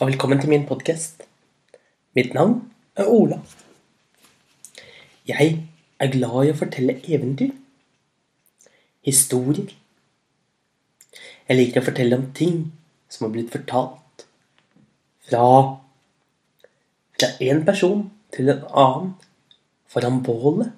og 0.00 0.10
velkommen 0.10 0.40
til 0.40 0.50
min 0.52 0.66
podkast. 0.68 1.22
Mitt 2.12 2.34
navn 2.34 2.58
er 2.96 3.06
Ola. 3.08 3.38
Jeg 5.28 5.54
er 6.00 6.10
glad 6.12 6.44
i 6.44 6.50
å 6.52 6.58
fortelle 6.58 6.98
eventyr. 7.08 7.54
Historier. 9.08 9.72
Jeg 11.48 11.56
liker 11.56 11.80
å 11.80 11.86
fortelle 11.88 12.20
om 12.20 12.28
ting 12.36 12.60
som 13.08 13.24
har 13.24 13.34
blitt 13.38 13.56
fortalt 13.56 14.26
fra 15.30 15.48
fra 17.16 17.32
en 17.48 17.64
person 17.64 18.06
til 18.36 18.52
en 18.52 18.64
annen 18.68 19.12
foran 19.88 20.20
bålet 20.22 20.74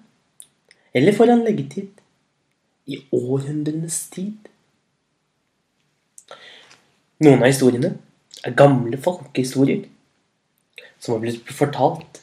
eller 0.95 1.16
foran 1.16 1.43
leggetid 1.43 2.05
i 2.87 3.03
århundrenes 3.11 4.05
tid. 4.14 4.37
Noen 7.19 7.43
av 7.43 7.50
historiene 7.50 7.96
er 8.49 8.57
gamle 8.59 8.99
folkehistorier 9.01 9.87
som 10.98 11.15
har 11.15 11.23
blitt 11.23 11.52
fortalt 11.55 12.23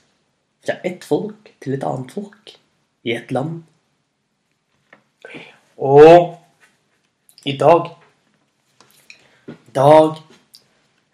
fra 0.65 0.77
ett 0.87 1.05
folk 1.05 1.51
til 1.63 1.77
et 1.77 1.85
annet 1.85 2.13
folk 2.15 2.55
i 3.05 3.13
et 3.15 3.31
land. 3.35 3.61
Og 5.77 6.35
i 7.45 7.57
dag 7.57 7.91
I 9.45 9.75
dag 9.75 10.21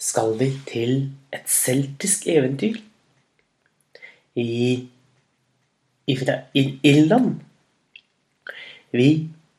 skal 0.02 0.36
vi 0.40 0.52
til 0.70 0.92
et 1.34 1.50
celtisk 1.50 2.28
eventyr 2.30 2.78
i, 4.38 4.88
i 6.08 6.64
Irland. 6.84 7.42
Vi 8.94 9.10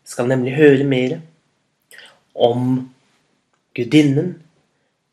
skal 0.04 0.30
nemlig 0.30 0.54
høre 0.54 0.86
mer 0.86 1.18
om 2.34 2.92
gudinnen 3.74 4.32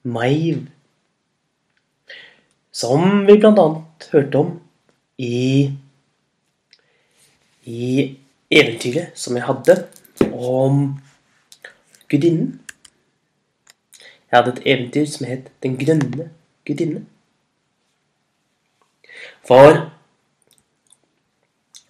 Maiv. 0.03 0.67
Som 2.71 3.25
vi 3.27 3.35
annet 3.43 4.09
hørte 4.11 4.37
om 4.37 4.51
i, 5.17 5.71
i 7.63 8.17
eventyret 8.51 9.17
som 9.19 9.35
jeg 9.35 9.45
hadde 9.45 9.75
om 10.31 10.99
gudinnen. 12.09 12.59
Jeg 14.31 14.37
hadde 14.37 14.53
et 14.55 14.65
eventyr 14.65 15.05
som 15.09 15.25
het 15.25 15.49
Den 15.63 15.77
grønne 15.77 16.29
gudinne. 16.65 17.05
For 19.43 19.89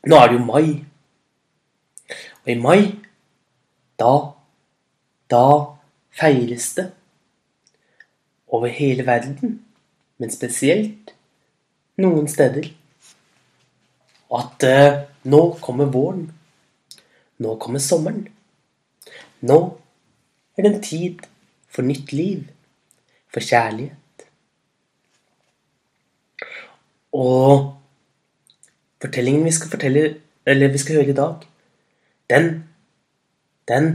nå 0.08 0.16
er 0.16 0.28
det 0.32 0.40
jo 0.40 0.46
mai. 0.46 0.86
Og 2.44 2.50
i 2.50 2.56
mai, 2.56 2.82
da 4.00 4.34
Da 5.30 5.46
feires 6.10 6.74
det 6.74 6.88
over 8.50 8.68
hele 8.68 9.06
verden, 9.06 9.66
men 10.18 10.32
spesielt 10.32 11.14
noen 12.00 12.28
steder, 12.28 12.70
at 14.36 14.64
eh, 14.68 15.02
nå 15.30 15.42
kommer 15.62 15.90
våren. 15.90 16.28
Nå 17.40 17.56
kommer 17.62 17.80
sommeren. 17.80 18.28
Nå 19.42 19.60
er 20.58 20.66
det 20.66 20.72
en 20.74 20.84
tid 20.84 21.28
for 21.72 21.88
nytt 21.88 22.12
liv, 22.14 22.48
for 23.32 23.46
kjærlighet. 23.46 24.26
Og 27.16 27.76
fortellingen 29.02 29.46
vi 29.48 29.56
skal 29.56 29.72
fortelle, 29.72 30.04
eller 30.46 30.74
vi 30.74 30.82
skal 30.82 31.00
høre 31.00 31.14
i 31.14 31.20
dag, 31.22 31.46
den 32.30 32.52
den 33.70 33.90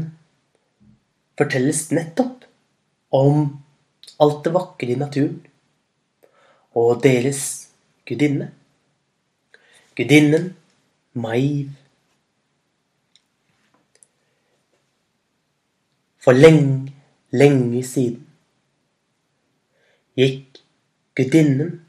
fortelles 1.39 1.89
nettopp 1.91 2.45
om 3.15 3.47
alt 4.25 4.45
det 4.45 4.55
vakre 4.55 4.95
i 4.95 4.99
naturen 4.99 5.41
og 6.75 7.01
deres 7.05 7.41
gudinne. 8.09 8.51
Gudinnen 9.97 10.51
Maiv. 11.15 11.71
For 16.19 16.33
lenge, 16.33 16.93
lenge 17.31 17.83
siden 17.85 18.23
gikk 20.19 20.61
gudinnen, 21.19 21.81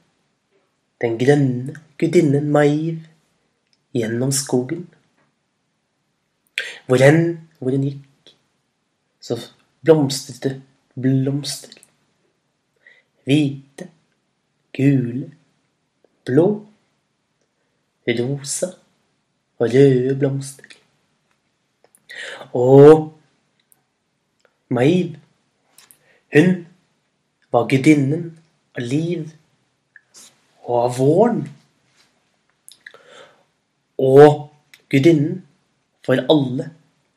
den 1.02 1.18
grønne 1.22 1.76
gudinnen 2.00 2.50
Maiv, 2.52 3.06
gjennom 3.96 4.34
skogen. 4.34 4.88
Hvor 6.86 7.02
enn 7.02 7.24
hvor 7.60 7.74
hun 7.74 7.86
gikk, 7.86 8.36
så 9.22 9.38
blomstret 9.86 10.44
det 10.44 10.54
blomster. 11.00 11.85
Hvite, 13.26 13.90
gule, 14.78 15.32
blå, 16.26 16.48
rosa 18.08 18.68
og 19.58 19.70
røde 19.74 20.16
blomster. 20.20 20.76
Og 22.54 23.12
Maiv, 24.70 25.16
hun 26.36 26.68
var 27.52 27.68
gudinnen 27.72 28.28
av 28.76 28.84
liv 28.84 29.30
og 30.66 30.78
av 30.84 30.98
våren. 31.00 31.42
Og 34.02 34.52
gudinnen 34.92 35.42
for 36.06 36.22
alle 36.30 36.70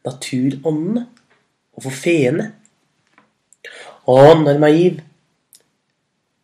naturåndene 0.06 1.04
og 1.76 1.84
for 1.84 2.00
feene. 2.04 2.52
Og 4.08 4.44
når 4.44 4.62
Maiv 4.62 5.02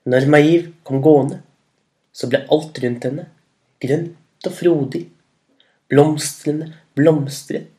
når 0.05 0.27
Maiv 0.29 0.69
kom 0.85 1.01
gående, 1.05 1.41
så 2.13 2.29
ble 2.31 2.45
alt 2.53 2.79
rundt 2.83 3.07
henne 3.09 3.29
grønt 3.83 4.49
og 4.49 4.55
frodig. 4.55 5.05
Blomstene 5.91 6.71
blomstret, 6.97 7.71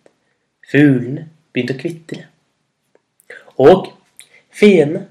fuglene 0.69 1.27
begynte 1.53 1.75
å 1.75 1.81
kvitre. 1.81 2.25
Og 3.61 3.91
feene, 4.53 5.05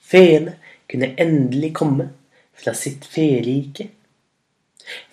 feene 0.00 0.56
kunne 0.90 1.12
endelig 1.20 1.72
komme 1.78 2.08
fra 2.56 2.74
sitt 2.76 3.06
ferike. 3.08 3.90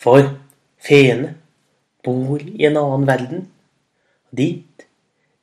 For 0.01 0.31
feene 0.81 1.35
bor 2.05 2.41
i 2.41 2.65
en 2.67 2.79
annen 2.79 3.05
verden. 3.07 3.45
Og 4.31 4.39
dit, 4.41 4.87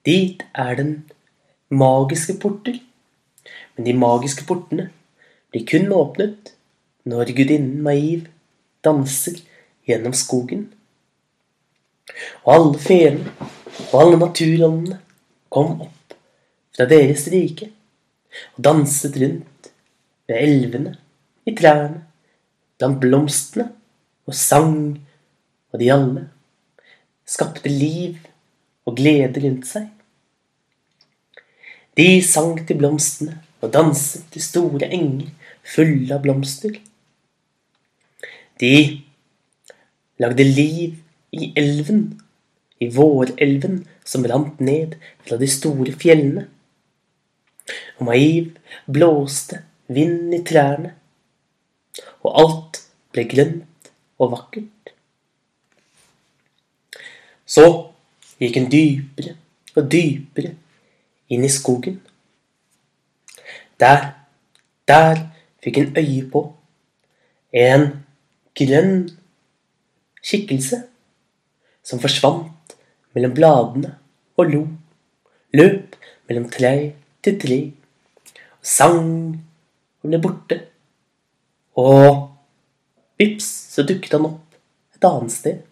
dit 0.08 0.42
er 0.52 0.80
den 0.80 0.94
magiske 1.70 2.36
porter. 2.42 2.80
Men 3.76 3.86
de 3.86 3.94
magiske 3.98 4.46
portene 4.48 4.90
blir 5.54 5.66
kun 5.70 5.92
åpnet 5.94 6.50
når 7.06 7.30
gudinnen 7.36 7.82
Maiv 7.86 8.24
danser 8.82 9.36
gjennom 9.86 10.14
skogen. 10.16 10.64
Og 12.42 12.50
alle 12.56 12.80
feene 12.82 13.50
og 13.92 13.94
alle 14.00 14.18
naturåndene 14.18 14.98
kom 15.54 15.76
opp 15.86 16.16
fra 16.74 16.88
deres 16.90 17.28
rike 17.30 17.70
og 18.56 18.64
danset 18.66 19.14
rundt 19.22 19.70
ved 20.26 20.40
elvene, 20.42 20.96
i 21.46 21.54
trærne, 21.54 22.00
blant 22.80 22.98
blomstene, 22.98 23.68
og 24.26 24.34
sang, 24.34 24.96
og 25.70 25.78
de 25.78 25.90
alle 25.92 26.24
skapte 27.28 27.70
liv 27.70 28.16
og 28.88 28.96
glede 28.98 29.42
rundt 29.44 29.68
seg. 29.68 29.86
De 31.94 32.08
sang 32.26 32.56
til 32.66 32.80
blomstene 32.80 33.38
og 33.62 33.70
danset 33.76 34.24
til 34.32 34.42
store 34.42 34.88
enger 34.88 35.30
fulle 35.64 36.14
av 36.14 36.22
blomster. 36.24 36.76
De 38.60 38.74
lagde 40.22 40.44
liv 40.44 41.00
i 41.34 41.52
elven, 41.58 42.20
i 42.78 42.90
vårelven 42.92 43.82
som 44.04 44.26
rant 44.28 44.60
ned 44.60 44.96
fra 45.24 45.38
de 45.40 45.48
store 45.50 45.94
fjellene. 45.98 46.46
Og 47.98 48.06
Maiv 48.10 48.52
blåste 48.90 49.62
vind 49.88 50.34
i 50.36 50.42
trærne, 50.46 50.92
og 52.24 52.40
alt 52.42 52.80
ble 53.14 53.24
grønt 53.30 53.90
og 54.20 54.32
vakkert. 54.34 54.94
Så 57.46 57.66
gikk 58.40 58.58
hun 58.58 58.70
dypere 58.72 59.36
og 59.74 59.88
dypere 59.90 60.54
inn 61.32 61.44
i 61.44 61.52
skogen. 61.52 62.00
Der, 63.80 64.12
der 64.88 65.33
fikk 65.64 65.80
en 65.80 65.92
øye 65.96 66.24
på 66.30 66.44
en 67.54 67.86
grønn 68.58 69.06
skikkelse 70.24 70.80
som 71.84 72.00
forsvant 72.02 72.76
mellom 73.14 73.34
bladene 73.36 73.94
og 74.36 74.50
lo, 74.50 74.62
løp 75.54 75.96
mellom 76.28 76.48
tre 76.50 76.74
til 77.24 77.40
tre, 77.40 77.58
og 78.60 78.70
sang 78.74 79.02
og 80.02 80.10
ble 80.10 80.20
borte. 80.20 80.60
Og 81.80 82.30
vips, 83.18 83.46
så 83.74 83.84
dukket 83.86 84.14
han 84.16 84.28
opp 84.28 84.58
et 84.96 85.06
annet 85.08 85.34
sted. 85.34 85.62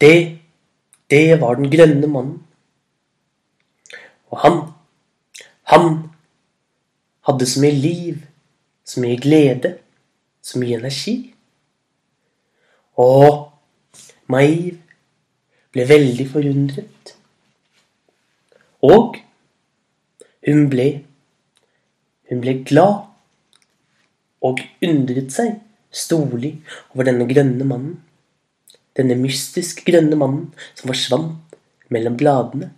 Det, 0.00 0.16
det 1.10 1.40
var 1.40 1.58
den 1.58 1.70
grønne 1.72 2.10
mannen. 2.10 2.40
Og 4.32 4.40
han, 4.42 4.58
han 5.70 5.86
hadde 7.26 7.46
så 7.48 7.62
mye 7.62 7.74
liv, 7.74 8.20
så 8.86 9.02
mye 9.02 9.18
glede, 9.20 9.76
så 10.42 10.60
mye 10.62 10.78
energi. 10.78 11.16
Og 13.02 13.52
Maiv 14.30 14.78
ble 15.74 15.86
veldig 15.88 16.26
forundret. 16.30 17.16
Og 18.86 19.18
hun 20.46 20.70
ble 20.70 20.88
Hun 22.26 22.40
ble 22.42 22.56
glad 22.66 23.04
og 24.42 24.60
undret 24.82 25.30
seg 25.30 25.52
storlig 25.94 26.56
over 26.90 27.06
denne 27.06 27.22
grønne 27.30 27.62
mannen. 27.62 28.00
Denne 28.98 29.14
mystisk 29.20 29.84
grønne 29.86 30.18
mannen 30.18 30.48
som 30.74 30.90
forsvant 30.90 31.54
mellom 31.94 32.16
bladene, 32.18 32.72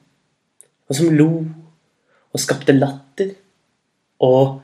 og 0.84 0.98
som 0.98 1.08
lo 1.16 1.30
og 1.48 2.42
skapte 2.42 2.76
latter 2.76 3.32
og 4.18 4.60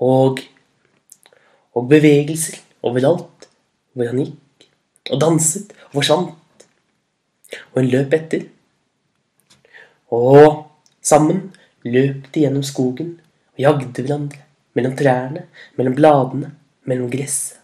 og 0.00 0.40
og 1.76 1.88
bevegelser 1.88 2.58
overalt 2.82 3.48
hvor 3.94 4.08
han 4.10 4.22
gikk, 4.22 4.68
og 5.10 5.20
danset 5.20 5.72
og 5.90 5.98
forsvant. 6.00 6.66
Og 7.72 7.80
hun 7.80 7.90
løp 7.90 8.14
etter. 8.14 8.46
Og 10.14 10.70
sammen 11.02 11.50
løp 11.84 12.30
de 12.34 12.44
gjennom 12.44 12.64
skogen 12.66 13.16
og 13.54 13.62
jagde 13.64 14.04
hverandre 14.04 14.46
mellom 14.78 14.96
trærne, 14.96 15.46
mellom 15.76 15.96
bladene, 15.98 16.52
mellom 16.86 17.10
gresset, 17.10 17.58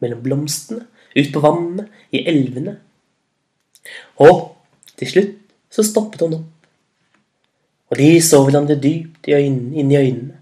mellom 0.00 0.22
blomstene, 0.24 0.86
ut 1.16 1.32
på 1.32 1.42
vannene, 1.44 1.86
i 2.12 2.22
elvene. 2.28 2.76
Og 4.24 4.56
til 4.96 5.10
slutt 5.12 5.34
så 5.72 5.84
stoppet 5.84 6.24
hun 6.24 6.38
opp. 6.40 6.55
Og 7.90 7.98
de 8.00 8.08
så 8.22 8.40
hverandre 8.44 8.78
dypt 8.82 9.28
i 9.30 9.36
øynene, 9.36 9.76
inn 9.78 9.92
i 9.92 9.98
øynene. 9.98 10.40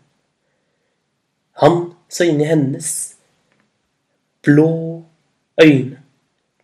Han 1.61 1.81
så 2.09 2.27
inn 2.29 2.41
i 2.41 2.49
hennes 2.49 2.91
blå 4.45 5.05
øyne, 5.61 6.01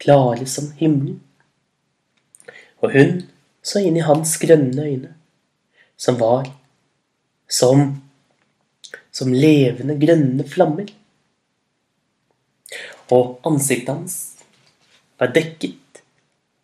klare 0.00 0.46
som 0.46 0.70
himmelen. 0.78 1.20
Og 2.80 2.94
hun 2.94 3.18
så 3.62 3.82
inn 3.84 3.98
i 4.00 4.06
hans 4.06 4.38
grønne 4.40 4.86
øyne, 4.86 5.14
som 6.00 6.16
var 6.20 6.48
som 7.50 8.00
som 9.12 9.32
levende 9.34 9.96
grønne 9.98 10.46
flammer. 10.48 10.88
Og 13.10 13.40
ansiktet 13.46 13.90
hans 13.92 14.16
var 15.18 15.32
dekket 15.34 16.02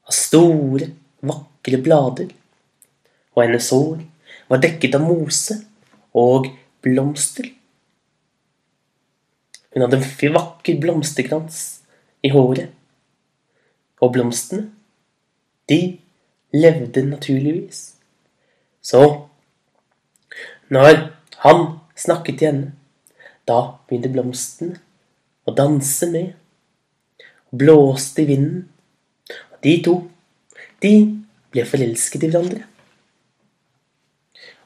av 0.06 0.14
store, 0.14 0.92
vakre 1.26 1.80
blader, 1.82 2.30
og 3.36 3.44
hennes 3.44 3.68
hår 3.70 4.00
var 4.48 4.62
dekket 4.62 4.96
av 4.96 5.04
mose 5.04 5.58
og 6.16 6.48
blomster. 6.84 7.50
Hun 9.74 9.84
hadde 9.84 9.98
en 10.00 10.34
vakker 10.38 10.78
blomsterkrans 10.80 11.58
i 12.24 12.30
håret, 12.32 12.70
og 14.00 14.14
blomstene, 14.14 14.70
de 15.68 15.98
levde 16.56 17.02
naturligvis. 17.04 17.82
Så 18.80 19.02
når 20.72 21.10
han 21.42 21.66
snakket 21.96 22.38
til 22.38 22.48
henne, 22.48 22.72
da 23.46 23.58
begynte 23.86 24.14
blomstene 24.14 24.78
å 25.46 25.54
danse 25.54 26.08
med, 26.10 26.32
og 27.52 27.60
blåste 27.60 28.24
i 28.24 28.30
vinden, 28.32 28.64
og 29.52 29.60
de 29.66 29.76
to, 29.84 29.98
de 30.82 30.94
ble 31.52 31.66
forelsket 31.68 32.24
i 32.24 32.32
hverandre. 32.32 32.64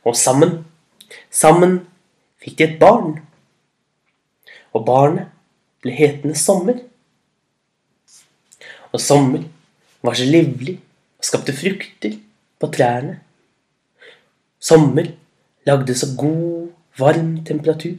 Og 0.04 0.16
sammen, 0.16 0.64
sammen 1.30 1.80
fikk 2.40 2.58
de 2.58 2.66
et 2.66 2.78
barn. 2.80 3.18
Og 4.72 4.84
barnet 4.86 5.30
ble 5.82 5.94
hetende 5.96 6.38
Sommer. 6.38 6.78
Og 8.90 9.00
sommer 9.00 9.44
var 10.02 10.16
så 10.18 10.26
livlig 10.26 10.78
og 11.20 11.26
skapte 11.26 11.54
frukter 11.54 12.16
på 12.58 12.70
trærne. 12.74 13.20
Sommer 14.60 15.12
lagde 15.66 15.94
så 15.94 16.08
god, 16.18 16.70
varm 16.98 17.36
temperatur. 17.46 17.98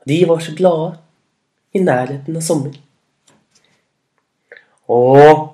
Og 0.00 0.10
de 0.10 0.18
var 0.28 0.42
så 0.44 0.54
glade 0.56 0.98
i 1.74 1.82
nærheten 1.82 2.36
av 2.36 2.44
sommer. 2.44 2.74
Og 4.88 5.48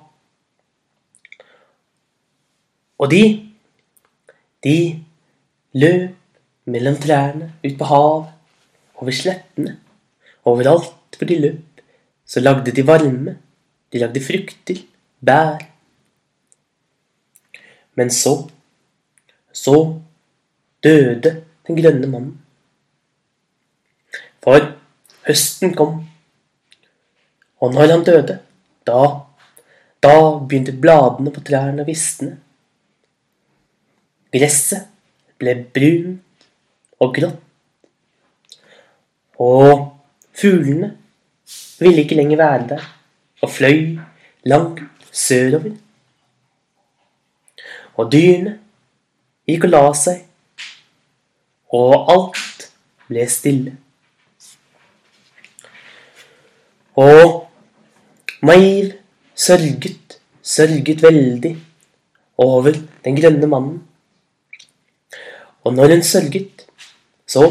Og 2.97 3.11
de, 3.11 3.51
de 4.63 4.77
løp 5.75 6.15
mellom 6.65 6.95
trærne, 7.01 7.51
ut 7.63 7.77
på 7.77 7.89
havet, 7.89 8.31
over 8.95 9.11
slettene. 9.11 9.77
Overalt 10.45 11.17
hvor 11.17 11.27
de 11.27 11.39
løp, 11.39 11.81
så 12.25 12.39
lagde 12.39 12.73
de 12.75 12.87
varme. 12.87 13.37
De 13.91 13.99
lagde 14.01 14.21
frukter, 14.23 14.81
bær. 15.25 15.61
Men 17.95 18.09
så, 18.11 18.33
så 19.53 19.75
døde 20.83 21.35
den 21.67 21.79
grønne 21.79 22.07
mannen. 22.07 22.33
For 24.43 24.61
høsten 25.25 25.73
kom, 25.73 26.03
og 27.63 27.71
når 27.73 27.93
han 27.95 28.03
døde, 28.05 28.39
da, 28.85 29.05
da 30.03 30.17
begynte 30.37 30.75
bladene 30.77 31.31
på 31.33 31.41
trærne 31.47 31.81
å 31.81 31.87
visne. 31.87 32.35
Gresset 34.35 34.91
ble 35.39 35.55
brunt 35.75 36.47
og 36.99 37.15
grått. 37.15 37.41
Og 39.41 39.91
fuglene 40.35 40.93
ville 41.79 42.03
ikke 42.05 42.15
lenger 42.15 42.39
være 42.39 42.67
der 42.69 42.85
og 43.43 43.51
fløy 43.51 43.97
langt 44.47 44.81
sørover. 45.11 45.75
Og 47.95 48.11
dyrene 48.11 48.57
gikk 49.47 49.67
og 49.67 49.71
la 49.71 49.81
seg, 49.95 50.21
og 51.75 52.11
alt 52.11 52.69
ble 53.07 53.25
stille. 53.29 53.75
Og 56.95 57.45
Maiv 58.45 58.91
sørget, 59.35 60.19
sørget 60.41 61.03
veldig 61.03 61.55
over 62.37 62.75
den 63.05 63.17
grønne 63.19 63.47
mannen. 63.47 63.79
Og 65.65 65.73
når 65.73 65.95
hun 65.95 66.03
sørget, 66.05 66.65
så 67.27 67.45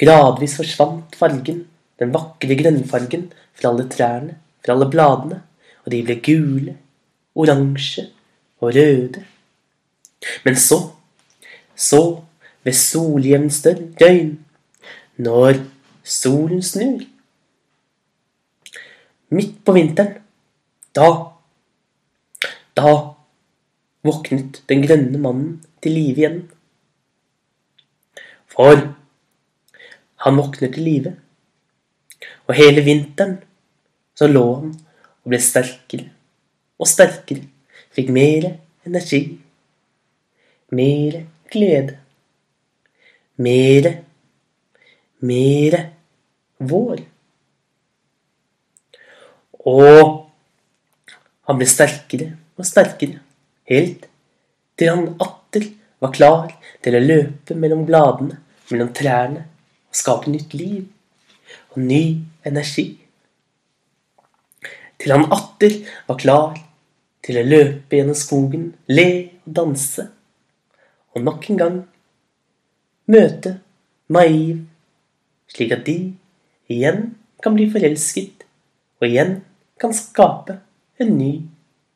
gradvis 0.00 0.56
forsvant 0.56 1.16
fargen, 1.16 1.64
den 2.00 2.14
vakre 2.14 2.56
grønnfargen, 2.56 3.28
fra 3.54 3.70
alle 3.70 3.88
trærne, 3.92 4.38
fra 4.64 4.74
alle 4.74 4.88
bladene, 4.90 5.42
og 5.84 5.92
de 5.92 6.02
ble 6.06 6.16
gule, 6.24 6.76
oransje 7.34 8.08
og 8.60 8.74
røde. 8.74 9.24
Men 10.44 10.56
så, 10.56 10.80
så, 11.76 12.00
ved 12.64 12.72
soljevns 12.72 13.60
døgn, 13.64 14.38
når 15.16 15.60
solen 16.04 16.62
snur 16.62 17.04
Midt 19.34 19.54
på 19.66 19.72
vinteren, 19.74 20.20
da, 20.94 21.06
da 22.76 22.90
våknet 24.06 24.60
den 24.70 24.84
grønne 24.84 25.18
mannen 25.18 25.56
til 25.82 25.96
live 25.96 26.22
igjen. 26.22 26.36
For 28.54 28.80
han 30.24 30.38
våkner 30.38 30.72
til 30.72 30.86
live. 30.86 31.14
Og 32.46 32.54
hele 32.58 32.84
vinteren 32.86 33.38
så 34.14 34.28
lå 34.30 34.44
han 34.54 34.70
og 35.24 35.32
ble 35.32 35.40
sterkere 35.42 36.10
og 36.78 36.88
sterkere. 36.88 37.42
Fikk 37.94 38.10
mer 38.14 38.46
energi. 38.86 39.22
Mer 40.74 41.20
glede. 41.50 41.98
Mere, 43.36 43.92
mere 45.20 45.80
vår. 46.62 47.02
Og 49.64 50.02
han 51.48 51.58
ble 51.58 51.68
sterkere 51.68 52.30
og 52.54 52.68
sterkere, 52.68 53.18
helt 53.66 54.06
til 54.78 54.90
han 54.90 55.08
atter 55.22 55.66
var 56.02 56.12
klar 56.14 56.52
til 56.84 56.96
å 56.96 57.02
løpe 57.02 57.56
mellom 57.58 57.84
bladene, 57.88 58.38
mellom 58.70 58.92
trærne, 58.96 59.46
og 59.88 59.98
skape 59.98 60.30
nytt 60.32 60.54
liv 60.56 60.84
og 61.74 61.80
ny 61.82 62.02
energi. 62.46 62.86
Til 64.98 65.12
han 65.12 65.26
atter 65.34 65.80
var 66.08 66.20
klar 66.20 66.60
til 67.24 67.40
å 67.40 67.46
løpe 67.46 67.98
gjennom 67.98 68.16
skogen, 68.18 68.70
le 68.88 69.08
og 69.44 69.56
danse, 69.58 70.06
og 71.14 71.24
nok 71.24 71.50
en 71.50 71.60
gang 71.60 71.76
møte 73.10 73.58
Maiv, 74.12 74.64
slik 75.48 75.72
at 75.72 75.84
de 75.86 75.96
igjen 76.72 77.14
kan 77.44 77.56
bli 77.56 77.66
forelsket, 77.72 78.44
og 79.00 79.06
igjen 79.08 79.38
kan 79.80 79.94
skape 79.96 80.58
en 81.00 81.14
ny 81.18 81.32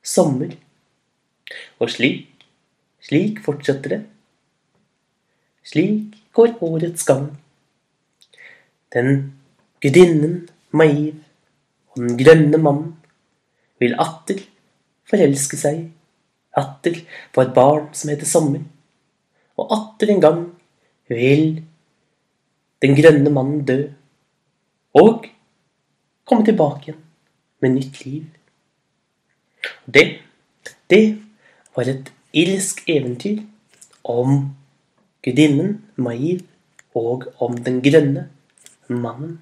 sommer. 0.04 0.54
Og 1.80 1.92
slik, 1.92 2.26
slik 3.04 3.42
fortsetter 3.44 3.94
det. 3.94 4.00
Slik 5.68 6.17
går 6.38 6.54
årets 6.62 7.04
gang. 7.06 7.26
Den 8.94 9.32
gudinnen 9.82 10.48
Maiv 10.70 11.16
og 11.90 12.02
den 12.04 12.18
grønne 12.20 12.60
mannen 12.62 12.92
vil 13.82 13.96
atter 13.98 14.42
forelske 15.08 15.58
seg, 15.58 15.80
atter 16.54 17.00
få 17.34 17.44
et 17.44 17.54
barn 17.56 17.88
som 17.96 18.12
heter 18.12 18.28
Sommer, 18.28 18.62
og 19.58 19.74
atter 19.74 20.12
en 20.12 20.22
gang 20.22 20.40
vil 21.10 21.62
den 22.84 22.94
grønne 22.98 23.32
mannen 23.34 23.64
dø, 23.66 23.80
og 24.98 25.26
komme 26.28 26.46
tilbake 26.46 26.90
igjen 26.90 27.02
med 27.64 27.74
nytt 27.74 28.02
liv. 28.04 28.26
Det, 29.88 30.04
det 30.90 31.02
var 31.74 31.90
et 31.90 32.12
irsk 32.36 32.84
eventyr 32.86 33.42
om 34.04 34.52
gudinnen 35.24 35.78
Maiv 35.96 36.44
og 36.94 37.28
om 37.42 37.58
den 37.64 37.82
grønne 37.84 38.28
mannen. 38.88 39.38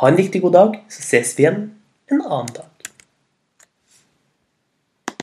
Ha 0.00 0.08
en 0.08 0.18
riktig 0.18 0.42
god 0.42 0.56
dag, 0.56 0.80
så 0.90 1.04
ses 1.04 1.36
vi 1.36 1.44
igjen 1.44 1.62
en 2.10 2.22
annen 2.24 2.54
dag. 2.56 2.69